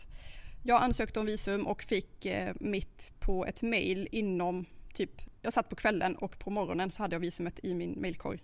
[0.64, 5.70] Jag ansökte om visum och fick eh, mitt på ett mail inom typ, jag satt
[5.70, 8.40] på kvällen och på morgonen så hade jag visumet i min mailkorg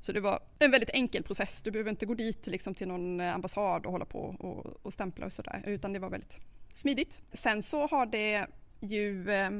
[0.00, 1.62] så det var en väldigt enkel process.
[1.62, 4.92] Du behöver inte gå dit liksom till någon eh, ambassad och hålla på och, och
[4.92, 6.38] stämpla och sådär, utan det var väldigt
[6.74, 7.20] smidigt.
[7.32, 8.46] Sen så har det
[8.80, 9.50] ju eh,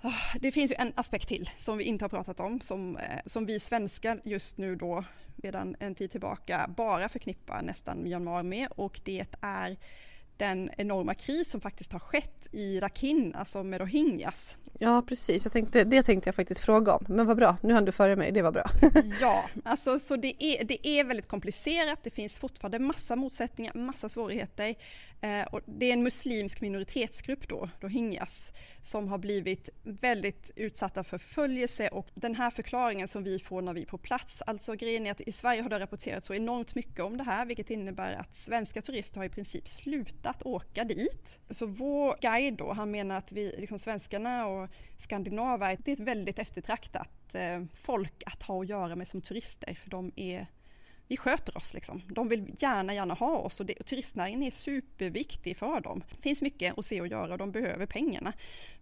[0.00, 3.20] ah, det finns ju en aspekt till som vi inte har pratat om som, eh,
[3.26, 5.04] som vi svenskar just nu då
[5.36, 9.76] redan en tid tillbaka bara förknippar nästan Myanmar med och det är
[10.36, 14.56] den enorma kris som faktiskt har skett i Rakhine, alltså med rohingyas.
[14.84, 17.04] Ja precis, jag tänkte, det tänkte jag faktiskt fråga om.
[17.08, 18.64] Men vad bra, nu hann du före mig, det var bra.
[19.20, 24.08] ja, alltså så det är, det är väldigt komplicerat, det finns fortfarande massa motsättningar, massa
[24.08, 24.74] svårigheter.
[25.20, 31.18] Eh, och det är en muslimsk minoritetsgrupp då, rohingyas, som har blivit väldigt utsatta för
[31.18, 35.06] förföljelse och den här förklaringen som vi får när vi är på plats, alltså grejen
[35.06, 38.12] är att i Sverige har det rapporterats så enormt mycket om det här, vilket innebär
[38.14, 41.38] att svenska turister har i princip slutat åka dit.
[41.50, 46.00] Så vår guide då, han menar att vi, liksom svenskarna och skandinaver, det är ett
[46.00, 50.46] väldigt eftertraktat eh, folk att ha att göra med som turister för de är
[51.08, 52.02] vi sköter oss liksom.
[52.08, 56.04] De vill gärna, gärna ha oss och, det, och turistnäringen är superviktig för dem.
[56.10, 58.32] Det finns mycket att se och göra och de behöver pengarna.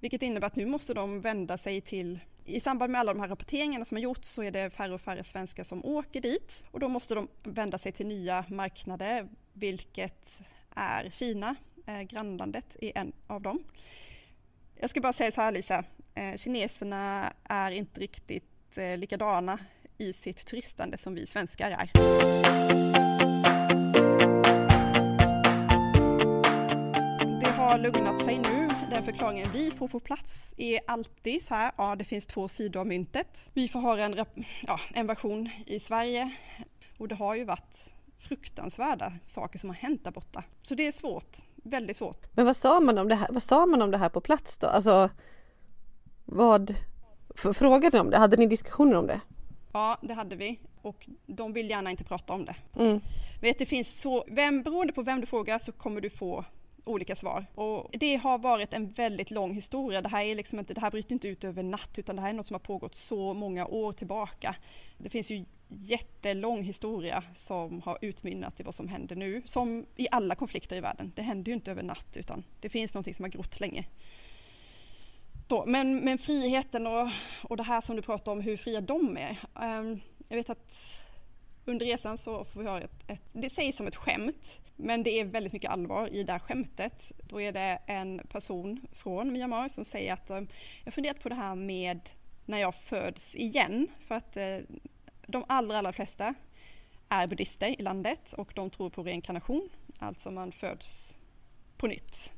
[0.00, 3.28] Vilket innebär att nu måste de vända sig till i samband med alla de här
[3.28, 6.81] rapporteringarna som har gjorts så är det färre och färre svenskar som åker dit och
[6.81, 10.38] då måste de vända sig till nya marknader, vilket
[10.74, 11.55] är Kina,
[11.87, 13.64] eh, grannlandet är en av dem.
[14.83, 19.59] Jag ska bara säga så här Lisa, eh, kineserna är inte riktigt eh, likadana
[19.99, 21.90] i sitt turistande som vi svenskar är.
[27.40, 28.68] Det har lugnat sig nu.
[28.90, 32.81] Den förklaringen vi får på plats är alltid så här, ja det finns två sidor
[32.81, 33.51] av myntet.
[33.53, 34.25] Vi får ha en,
[34.66, 36.31] ja, en version i Sverige
[36.99, 40.45] och det har ju varit fruktansvärda saker som har hänt där borta.
[40.62, 42.27] Så det är svårt, väldigt svårt.
[42.33, 44.59] Men vad sa man om det här, vad sa man om det här på plats
[44.59, 44.66] då?
[44.66, 45.11] Alltså
[46.25, 46.75] vad
[47.35, 48.18] frågade ni om det?
[48.18, 49.20] Hade ni diskussioner om det?
[49.72, 52.57] Ja, det hade vi och de vill gärna inte prata om det.
[52.79, 53.01] Mm.
[53.40, 56.44] Vet, det finns så, vem, beroende på vem du frågar så kommer du få
[56.85, 57.47] olika svar.
[57.55, 60.03] Och det har varit en väldigt lång historia.
[60.03, 62.29] Det här, är liksom inte, det här bryter inte ut över natt utan det här
[62.29, 64.57] är något som har pågått så många år tillbaka.
[64.99, 69.42] Det finns ju jättelång historia som har utmynnat i vad som händer nu.
[69.45, 71.12] Som i alla konflikter i världen.
[71.14, 73.87] Det händer ju inte över natt utan det finns någonting som har grott länge.
[75.53, 77.09] Så, men, men friheten och,
[77.42, 79.38] och det här som du pratar om, hur fria de är.
[79.55, 80.73] Um, jag vet att
[81.64, 85.21] under resan så får vi höra ett, ett, det sägs som ett skämt, men det
[85.21, 87.12] är väldigt mycket allvar i det här skämtet.
[87.29, 90.53] Då är det en person från Myanmar som säger att jag
[90.85, 92.01] jag funderat på det här med
[92.45, 94.59] när jag föds igen, för att eh,
[95.27, 96.35] de allra, allra flesta
[97.09, 99.68] är buddhister i landet och de tror på reinkarnation,
[99.99, 101.18] alltså man föds
[101.77, 102.33] på nytt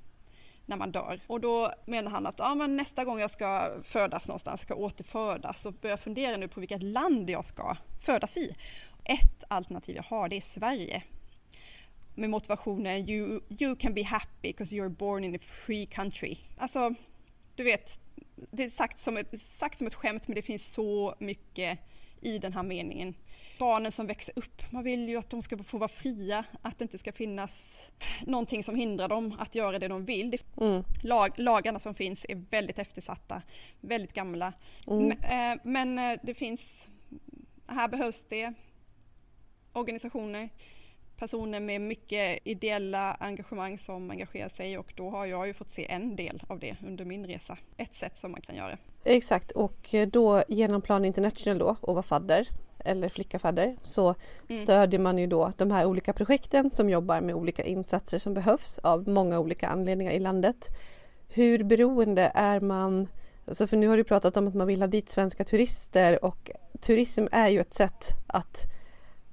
[0.66, 1.20] när man dör.
[1.26, 5.62] Och då menar han att ja, men nästa gång jag ska födas någonstans, ska återfödas,
[5.62, 8.54] så börjar jag fundera nu på vilket land jag ska födas i.
[9.04, 11.02] Ett alternativ jag har det är Sverige.
[12.14, 16.36] Med motivationen you, you can be happy because you're born in a free country.
[16.58, 16.94] Alltså,
[17.54, 18.00] du vet,
[18.50, 21.78] det är sagt som, ett, sagt som ett skämt men det finns så mycket
[22.20, 23.14] i den här meningen
[23.58, 26.82] barnen som växer upp, man vill ju att de ska få vara fria, att det
[26.82, 27.86] inte ska finnas
[28.26, 30.38] någonting som hindrar dem att göra det de vill.
[30.60, 30.84] Mm.
[31.02, 33.42] Lag, lagarna som finns är väldigt eftersatta,
[33.80, 34.52] väldigt gamla.
[34.86, 35.06] Mm.
[35.08, 36.86] Men, eh, men eh, det finns,
[37.66, 38.52] här behövs det
[39.72, 40.48] organisationer,
[41.18, 45.90] personer med mycket ideella engagemang som engagerar sig och då har jag ju fått se
[45.90, 47.58] en del av det under min resa.
[47.76, 48.78] Ett sätt som man kan göra.
[49.04, 52.48] Exakt och då genom Plan International då och vara fadder
[52.84, 54.14] eller flickafadder så
[54.48, 54.62] mm.
[54.62, 58.78] stödjer man ju då de här olika projekten som jobbar med olika insatser som behövs
[58.78, 60.68] av många olika anledningar i landet.
[61.28, 63.08] Hur beroende är man,
[63.46, 66.50] alltså för nu har du pratat om att man vill ha dit svenska turister och
[66.80, 68.64] turism är ju ett sätt att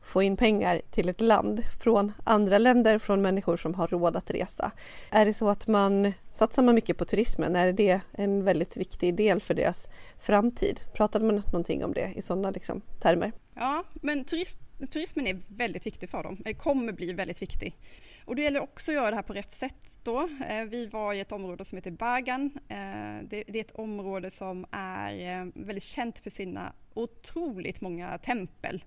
[0.03, 4.31] få in pengar till ett land från andra länder, från människor som har råd att
[4.31, 4.71] resa.
[5.11, 7.55] Är det så att man satsar man mycket på turismen?
[7.55, 9.87] Är det en väldigt viktig del för deras
[10.19, 10.79] framtid?
[10.93, 13.31] Pratade man någonting om det i sådana liksom, termer?
[13.53, 14.57] Ja, men turist,
[14.91, 17.77] turismen är väldigt viktig för dem, det kommer bli väldigt viktig.
[18.25, 20.29] Och det gäller också att göra det här på rätt sätt då.
[20.47, 22.51] Eh, vi var i ett område som heter Bagan.
[22.67, 28.83] Eh, det är ett område som är eh, väldigt känt för sina otroligt många tempel.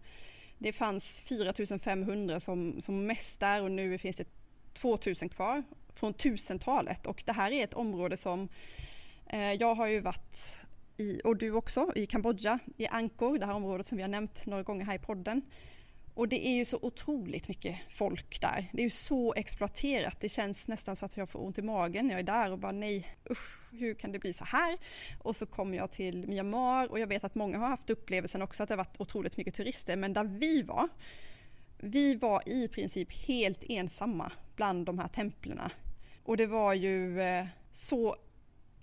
[0.59, 4.27] Det fanns 4500 som, som mest där och nu finns det
[4.73, 5.63] 2000 kvar
[5.95, 7.07] från 1000-talet.
[7.07, 8.49] och det här är ett område som
[9.27, 10.57] eh, jag har ju varit
[10.97, 14.47] i, och du också, i Kambodja, i Angkor, det här området som vi har nämnt
[14.47, 15.43] några gånger här i podden.
[16.15, 18.71] Och det är ju så otroligt mycket folk där.
[18.73, 20.21] Det är ju så exploaterat.
[20.21, 22.59] Det känns nästan så att jag får ont i magen när jag är där och
[22.59, 24.79] bara nej, usch, hur kan det bli så här?
[25.23, 28.63] Och så kommer jag till Myanmar och jag vet att många har haft upplevelsen också
[28.63, 29.97] att det har varit otroligt mycket turister.
[29.97, 30.89] Men där vi var,
[31.79, 35.71] vi var i princip helt ensamma bland de här templerna.
[36.23, 38.17] Och det var ju eh, så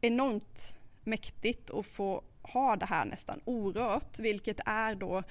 [0.02, 5.24] enormt mäktigt att få ha det här nästan orört, vilket är då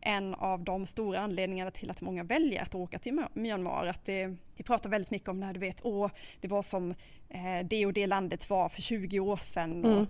[0.00, 3.86] en av de stora anledningarna till att många väljer att åka till Myanmar.
[3.86, 6.10] Att det, vi pratar väldigt mycket om när du vet, åh,
[6.40, 6.94] det var som
[7.28, 9.84] eh, det och det landet var för 20 år sedan.
[9.84, 10.06] Mm.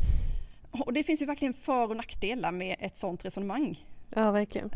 [0.70, 3.84] Och, och, det finns ju verkligen för och nackdelar med ett sådant resonemang.
[4.14, 4.70] Ja, verkligen.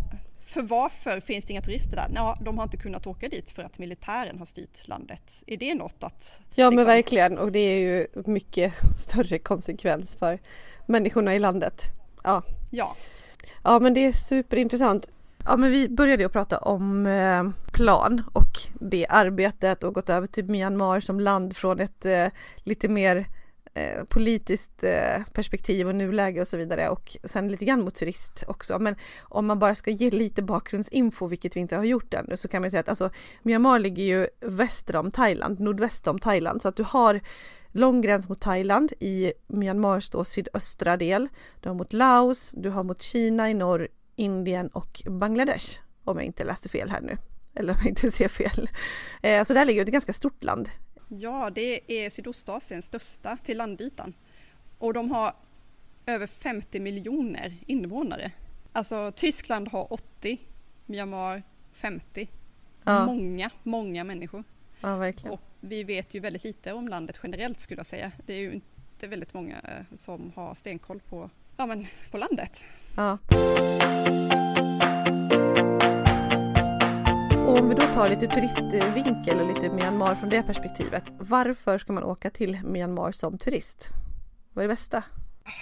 [0.44, 2.10] För varför finns det inga turister där?
[2.14, 5.40] Ja, de har inte kunnat åka dit för att militären har styrt landet.
[5.46, 6.42] Är det något att...
[6.54, 6.74] Ja, liksom...
[6.74, 7.38] men verkligen.
[7.38, 10.38] Och det är ju mycket större konsekvens för
[10.86, 11.82] människorna i landet.
[12.24, 12.42] Ja.
[12.70, 12.96] Ja.
[13.62, 15.08] Ja men det är superintressant.
[15.46, 20.26] Ja men vi började ju prata om eh, plan och det arbetet och gått över
[20.26, 22.26] till Myanmar som land från ett eh,
[22.56, 23.28] lite mer
[23.74, 24.84] eh, politiskt
[25.32, 28.78] perspektiv och nuläge och så vidare och sen lite grann mot turist också.
[28.78, 32.48] Men om man bara ska ge lite bakgrundsinfo, vilket vi inte har gjort ännu, så
[32.48, 33.10] kan man säga att alltså
[33.42, 37.20] Myanmar ligger ju väster om Thailand, nordväst om Thailand, så att du har
[37.74, 41.28] lång gräns mot Thailand i Myanmars då sydöstra del.
[41.60, 45.78] Du har mot Laos, du har mot Kina i norr, Indien och Bangladesh.
[46.04, 47.18] Om jag inte läste fel här nu.
[47.54, 48.68] Eller om jag inte ser fel.
[49.22, 50.70] Eh, så där ligger ett ganska stort land.
[51.08, 54.14] Ja, det är Sydostasiens största till landytan.
[54.78, 55.34] Och de har
[56.06, 58.32] över 50 miljoner invånare.
[58.72, 60.40] Alltså Tyskland har 80,
[60.86, 62.28] Myanmar 50.
[62.84, 63.06] Ja.
[63.06, 64.44] Många, många människor.
[64.80, 65.32] Ja, verkligen.
[65.32, 68.12] Och vi vet ju väldigt lite om landet generellt skulle jag säga.
[68.26, 72.64] Det är ju inte väldigt många eh, som har stenkoll på, ja, men på landet.
[72.96, 73.18] Ja.
[77.46, 81.04] Och om vi då tar lite turistvinkel och lite Myanmar från det perspektivet.
[81.18, 83.88] Varför ska man åka till Myanmar som turist?
[84.52, 85.04] Vad är det bästa?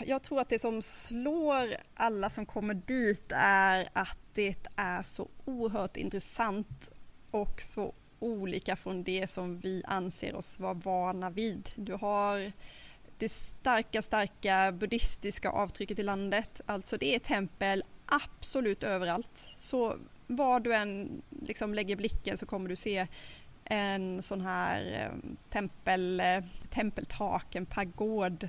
[0.07, 5.29] Jag tror att det som slår alla som kommer dit är att det är så
[5.45, 6.93] oerhört intressant
[7.31, 11.69] och så olika från det som vi anser oss vara vana vid.
[11.75, 12.53] Du har
[13.19, 16.61] det starka, starka buddhistiska avtrycket i landet.
[16.67, 19.55] Alltså det är tempel absolut överallt.
[19.59, 23.07] Så var du än liksom lägger blicken så kommer du se
[23.65, 28.49] en sån här eh, tempel, eh, tempeltak, en pagod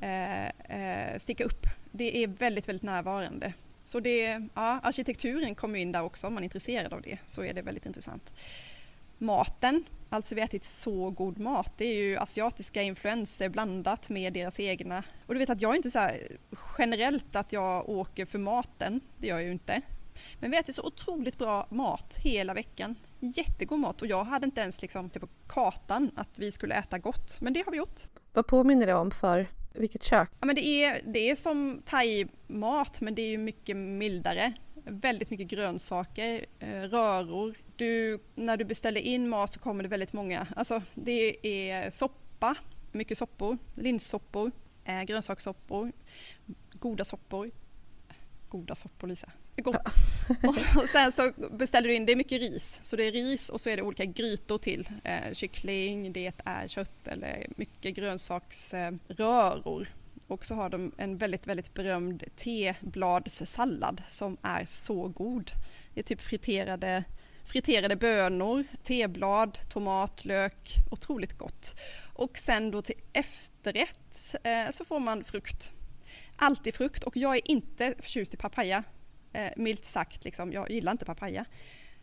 [0.00, 1.66] eh, eh, sticka upp.
[1.92, 3.52] Det är väldigt, väldigt närvarande.
[3.84, 7.42] Så det, ja, arkitekturen kommer in där också om man är intresserad av det, så
[7.42, 8.32] är det väldigt intressant.
[9.18, 11.72] Maten, alltså vi har ätit så god mat.
[11.76, 15.02] Det är ju asiatiska influenser blandat med deras egna.
[15.26, 16.38] Och du vet att jag är inte så här
[16.78, 19.82] generellt att jag åker för maten, det gör jag ju inte.
[20.40, 22.94] Men vi äter så otroligt bra mat hela veckan.
[23.20, 27.40] Jättegod mat och jag hade inte ens liksom på kartan att vi skulle äta gott,
[27.40, 28.00] men det har vi gjort.
[28.32, 30.30] Vad påminner det om för vilket kök?
[30.40, 34.52] Ja, men det, är, det är som thai-mat, men det är ju mycket mildare.
[34.84, 37.54] Väldigt mycket grönsaker, eh, röror.
[37.76, 42.54] Du, när du beställer in mat så kommer det väldigt många, alltså det är soppa,
[42.92, 44.50] mycket soppor, linssoppor,
[44.84, 45.92] eh, grönsakssoppor,
[46.72, 47.50] goda soppor.
[48.48, 49.76] Goda soppor Lisa, gott.
[50.76, 53.60] och, sen så beställer du in, det är mycket ris, så det är ris och
[53.60, 54.88] så är det olika grytor till.
[55.04, 59.82] Eh, kyckling, det är kött eller mycket grönsaksröror.
[59.82, 59.88] Eh,
[60.26, 65.50] och så har de en väldigt, väldigt berömd tebladssallad som är så god.
[65.94, 67.04] Det är typ friterade,
[67.44, 71.74] friterade bönor, teblad, tomat, lök, otroligt gott.
[72.12, 75.72] Och sen då till efterrätt eh, så får man frukt.
[76.36, 78.84] Alltid frukt och jag är inte förtjust i papaya
[79.32, 80.24] eh, milt sagt.
[80.24, 80.52] Liksom.
[80.52, 81.44] Jag gillar inte papaya.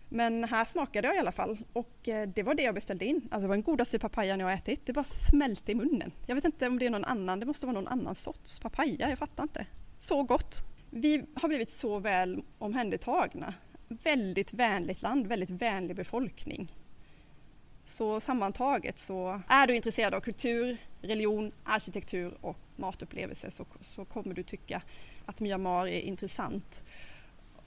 [0.09, 3.15] Men här smakade jag i alla fall och eh, det var det jag beställde in.
[3.15, 4.85] Alltså det var den godaste papayan jag ätit.
[4.85, 6.11] Det bara smälte i munnen.
[6.25, 9.09] Jag vet inte om det är någon annan, det måste vara någon annan sorts papaya,
[9.09, 9.65] jag fattar inte.
[9.99, 10.55] Så gott!
[10.89, 13.53] Vi har blivit så väl omhändertagna.
[14.03, 16.67] Väldigt vänligt land, väldigt vänlig befolkning.
[17.85, 24.33] Så sammantaget så är du intresserad av kultur, religion, arkitektur och matupplevelser så, så kommer
[24.33, 24.81] du tycka
[25.25, 26.83] att Myanmar är intressant.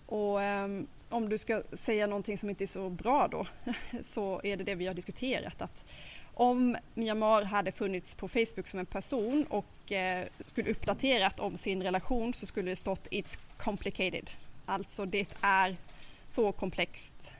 [0.06, 3.46] Och um, om du ska säga någonting som inte är så bra då
[4.02, 5.86] så är det det vi har diskuterat att
[6.34, 11.82] om Myanmar hade funnits på Facebook som en person och eh, skulle uppdaterat om sin
[11.82, 14.30] relation så skulle det stått It's complicated.
[14.66, 15.76] Alltså det är
[16.34, 17.32] så komplext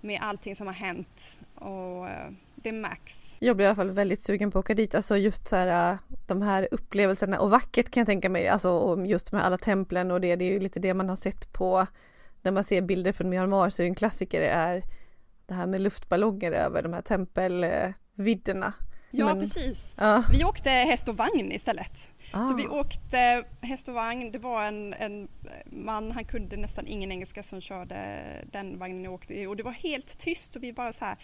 [0.00, 3.34] med allting som har hänt och eh, det märks.
[3.38, 5.92] Jag blir i alla fall väldigt sugen på att åka dit, alltså just så här
[5.92, 10.10] eh, de här upplevelserna och vackert kan jag tänka mig, alltså just med alla templen
[10.10, 11.86] och det, det är ju lite det man har sett på
[12.42, 14.82] när man ser bilder från Myanmar så är en klassiker är
[15.46, 18.72] det här med luftballonger över de här tempelvidderna.
[19.16, 19.94] Ja Men, precis.
[19.96, 20.24] Ja.
[20.30, 21.98] Vi åkte häst och vagn istället.
[22.32, 22.44] Ah.
[22.44, 25.28] Så vi åkte häst och vagn, det var en, en
[25.66, 29.62] man, han kunde nästan ingen engelska som körde den vagnen jag åkte i och det
[29.62, 31.16] var helt tyst och vi bara så här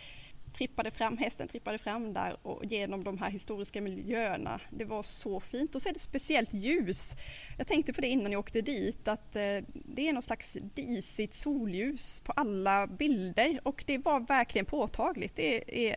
[0.53, 4.61] trippade fram, hästen trippade fram där och genom de här historiska miljöerna.
[4.71, 7.13] Det var så fint och så är det speciellt ljus.
[7.59, 11.35] Jag tänkte på det innan jag åkte dit att eh, det är någon slags disigt
[11.35, 15.37] solljus på alla bilder och det var verkligen påtagligt.
[15.37, 15.97] Det är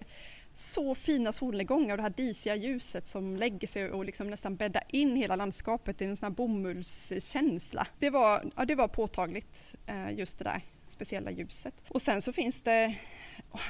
[0.56, 4.84] så fina solnedgångar och det här disiga ljuset som lägger sig och liksom nästan bäddar
[4.88, 7.88] in hela landskapet i en sån här bomullskänsla.
[8.00, 11.74] Det var, ja, det var påtagligt eh, just det där speciella ljuset.
[11.88, 12.96] Och sen så finns det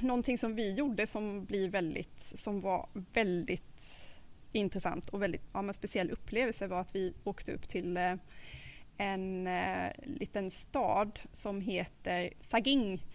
[0.01, 3.63] någonting som vi gjorde som blir väldigt, som var väldigt
[4.51, 8.15] intressant och väldigt ja, men speciell upplevelse var att vi åkte upp till eh,
[8.97, 13.05] en eh, liten stad som heter Saging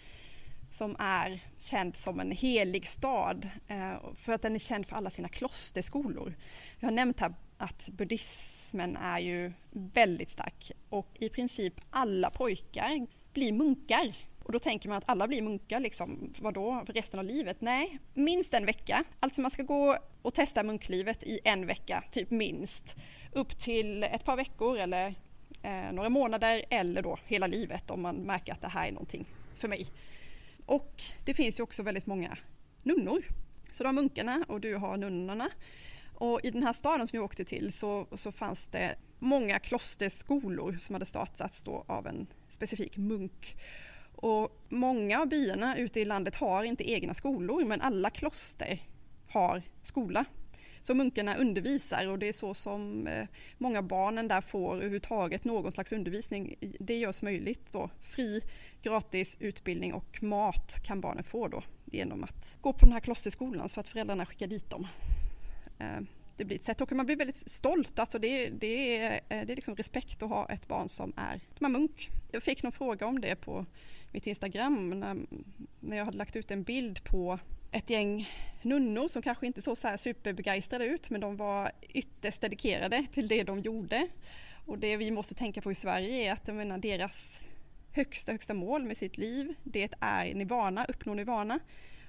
[0.71, 5.11] som är känd som en helig stad eh, för att den är känd för alla
[5.11, 6.35] sina klosterskolor.
[6.79, 13.07] Jag har nämnt här att buddhismen är ju väldigt stark och i princip alla pojkar
[13.33, 14.17] blir munkar.
[14.45, 17.61] Och då tänker man att alla blir munkar, liksom, vadå, för resten av livet?
[17.61, 19.05] Nej, minst en vecka.
[19.21, 22.97] Alltså man ska gå och testa munklivet i en vecka, typ minst.
[23.33, 25.15] Upp till ett par veckor eller
[25.63, 29.25] eh, några månader eller då hela livet om man märker att det här är någonting
[29.57, 29.87] för mig.
[30.69, 32.39] Och det finns ju också väldigt många
[32.83, 33.25] nunnor.
[33.71, 35.51] Så du har munkarna och du har nunnorna.
[36.15, 40.77] Och i den här staden som vi åkte till så, så fanns det många klosterskolor
[40.81, 43.57] som hade startats då av en specifik munk.
[44.15, 48.79] Och många av byarna ute i landet har inte egna skolor men alla kloster
[49.29, 50.25] har skola.
[50.83, 53.27] Så munkarna undervisar och det är så som eh,
[53.59, 56.57] många barnen där får överhuvudtaget någon slags undervisning.
[56.81, 57.91] Det görs möjligt då.
[58.01, 58.41] Fri,
[58.83, 63.69] gratis utbildning och mat kan barnen få då genom att gå på den här klosterskolan
[63.69, 64.87] så att föräldrarna skickar dit dem.
[65.79, 66.01] Eh,
[66.39, 67.99] det blir ett sätt och man blir väldigt stolt.
[67.99, 71.41] Alltså det, det, är, eh, det är liksom respekt att ha ett barn som är,
[71.59, 72.09] som är munk.
[72.33, 73.67] Jag fick någon fråga om det på
[74.13, 75.17] mitt Instagram när,
[75.81, 77.39] när jag hade lagt ut en bild på
[77.73, 78.31] ett gäng
[78.63, 83.29] nunnor som kanske inte såg så här superbegeistrade ut men de var ytterst dedikerade till
[83.29, 84.09] det de gjorde.
[84.67, 87.41] Och det vi måste tänka på i Sverige är att jag menar, deras
[87.93, 91.59] högsta, högsta mål med sitt liv det är nirvana, uppnå nirvana.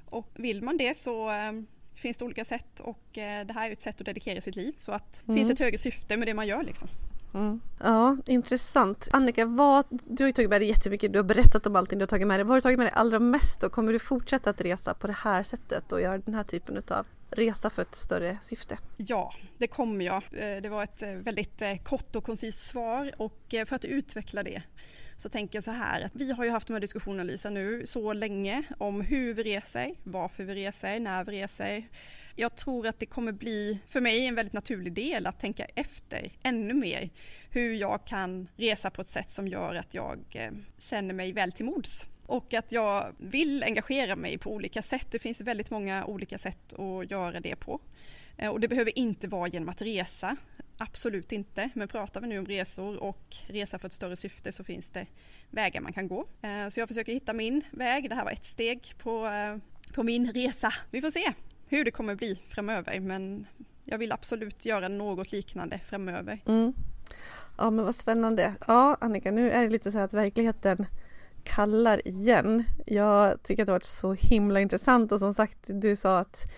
[0.05, 1.51] Och vill man det så äh,
[1.95, 4.74] finns det olika sätt och äh, det här är ett sätt att dedikera sitt liv.
[4.78, 5.38] Så att det mm.
[5.38, 6.89] finns ett högre syfte med det man gör liksom.
[7.34, 7.61] Mm.
[7.80, 9.09] Ja, intressant.
[9.11, 12.03] Annika, vad, du har ju tagit med dig jättemycket, du har berättat om allting du
[12.03, 12.43] har tagit med dig.
[12.43, 15.07] Vad har du tagit med dig allra mest och kommer du fortsätta att resa på
[15.07, 18.77] det här sättet och göra den här typen av resa för ett större syfte?
[18.97, 20.23] Ja, det kommer jag.
[20.32, 24.43] Eh, det var ett eh, väldigt eh, kort och koncist svar och för att utveckla
[24.43, 24.61] det
[25.17, 27.86] så tänker jag så här att vi har ju haft de här diskussionerna Lisa nu
[27.86, 31.88] så länge om hur vi reser, varför vi reser, när vi reser
[32.39, 36.31] jag tror att det kommer bli för mig en väldigt naturlig del att tänka efter
[36.43, 37.09] ännu mer
[37.49, 41.51] hur jag kan resa på ett sätt som gör att jag eh, känner mig väl
[41.51, 45.07] till mods och att jag vill engagera mig på olika sätt.
[45.11, 47.79] Det finns väldigt många olika sätt att göra det på.
[48.37, 50.35] Eh, och det behöver inte vara genom att resa,
[50.77, 51.69] absolut inte.
[51.73, 55.05] Men pratar vi nu om resor och resa för ett större syfte så finns det
[55.49, 56.27] vägar man kan gå.
[56.41, 58.09] Eh, så jag försöker hitta min väg.
[58.09, 59.29] Det här var ett steg på,
[59.93, 60.73] på min resa.
[60.91, 61.33] Vi får se
[61.70, 63.45] hur det kommer bli framöver men
[63.86, 66.39] jag vill absolut göra något liknande framöver.
[66.45, 66.74] Mm.
[67.57, 68.53] Ja men vad spännande.
[68.67, 70.86] Ja Annika, nu är det lite så här att verkligheten
[71.43, 72.63] kallar igen.
[72.86, 76.51] Jag tycker att det har varit så himla intressant och som sagt du sa att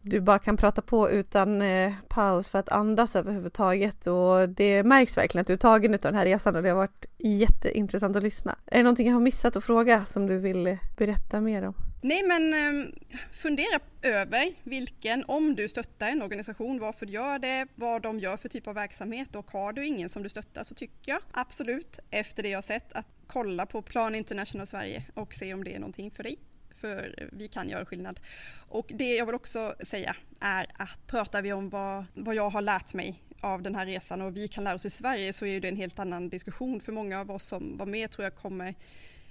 [0.00, 5.16] du bara kan prata på utan eh, paus för att andas överhuvudtaget och det märks
[5.16, 8.22] verkligen att du är tagen av den här resan och det har varit jätteintressant att
[8.22, 8.56] lyssna.
[8.66, 11.74] Är det någonting jag har missat att fråga som du vill eh, berätta mer om?
[12.06, 12.92] Nej men ehm,
[13.32, 18.36] fundera över vilken, om du stöttar en organisation, varför du gör det, vad de gör
[18.36, 21.98] för typ av verksamhet och har du ingen som du stöttar så tycker jag absolut
[22.10, 25.78] efter det jag sett att kolla på Plan International Sverige och se om det är
[25.78, 26.38] någonting för dig.
[26.80, 28.20] För vi kan göra skillnad.
[28.68, 32.62] Och det jag vill också säga är att pratar vi om vad, vad jag har
[32.62, 35.60] lärt mig av den här resan och vi kan lära oss i Sverige så är
[35.60, 38.74] det en helt annan diskussion för många av oss som var med tror jag kommer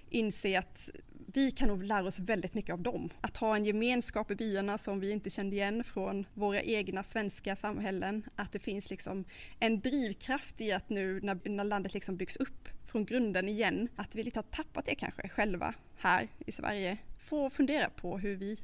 [0.10, 0.90] inse att
[1.36, 3.10] vi kan nog lära oss väldigt mycket av dem.
[3.22, 7.56] Att ha en gemenskap i byarna som vi inte kände igen från våra egna svenska
[7.56, 8.24] samhällen.
[8.36, 9.26] Att det finns liksom
[9.60, 14.16] en drivkraft i att nu när, när landet liksom byggs upp från grunden igen, att
[14.16, 16.98] vi lite har tappat det kanske själva här i Sverige.
[17.20, 18.58] Få fundera på hur vi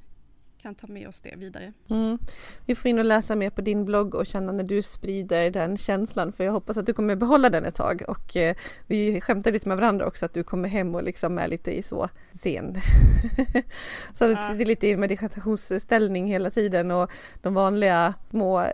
[0.61, 1.73] kan ta med oss det vidare.
[1.89, 2.17] Mm.
[2.65, 5.77] Vi får in och läsa mer på din blogg och känna när du sprider den
[5.77, 8.55] känslan för jag hoppas att du kommer behålla den ett tag och eh,
[8.87, 11.83] vi skämtar lite med varandra också att du kommer hem och liksom är lite i
[11.83, 12.77] så sen.
[14.13, 14.53] så ja.
[14.57, 18.65] det är lite i meditationsställning hela tiden och de vanliga små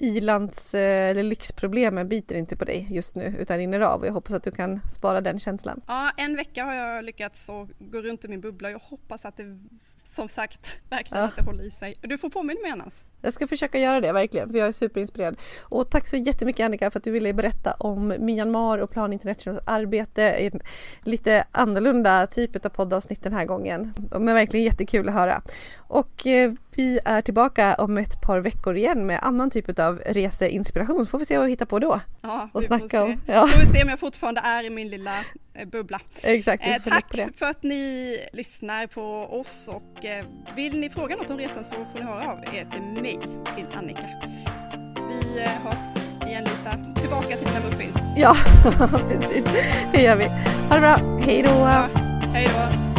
[0.00, 4.12] ilands eh, eller lyxproblemen biter inte på dig just nu utan rinner av och jag
[4.12, 5.80] hoppas att du kan spara den känslan.
[5.86, 8.70] Ja, en vecka har jag lyckats gå runt i min bubbla.
[8.70, 9.58] Jag hoppas att det
[10.10, 11.28] som sagt verkligen ja.
[11.28, 11.94] att det håller i sig.
[12.00, 12.94] Du får påminna mig annars.
[13.22, 15.36] Jag ska försöka göra det verkligen, för jag är superinspirerad.
[15.60, 19.60] Och tack så jättemycket Annika för att du ville berätta om Myanmar och Plan Internationals
[19.64, 20.60] arbete i en
[21.02, 23.94] lite annorlunda typ av poddavsnitt den här gången.
[24.10, 25.42] Men verkligen jättekul att höra.
[25.76, 31.06] Och eh, vi är tillbaka om ett par veckor igen med annan typ av reseinspiration.
[31.06, 32.00] Så får vi se vad vi hittar på då.
[32.20, 32.98] Ja, och vi snacka får se.
[32.98, 33.20] Om.
[33.26, 33.46] Ja.
[33.46, 35.14] Får vi se om jag fortfarande är i min lilla
[35.54, 36.00] eh, bubbla.
[36.22, 36.66] Exakt.
[36.66, 39.02] Eh, tack för att ni lyssnar på
[39.40, 40.24] oss och eh,
[40.54, 43.18] vill ni fråga något om resan så får ni höra av er till mig,
[43.56, 44.08] till Annika.
[45.08, 47.00] Vi eh, hörs igen Lisa.
[47.00, 47.96] Tillbaka till dina muffins.
[48.16, 48.36] Ja,
[49.08, 49.44] precis.
[49.92, 50.24] Det gör vi.
[50.68, 50.96] Ha det bra.
[51.20, 51.50] Hej då.
[51.50, 51.88] Ja,
[52.34, 52.89] hej då.